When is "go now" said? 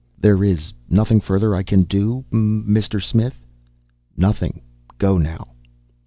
4.97-5.49